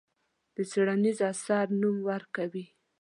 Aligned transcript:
د 0.55 0.57
څېړنیز 0.69 1.19
اثر 1.31 1.65
نوم 1.81 1.97
ورکوي. 2.09 2.65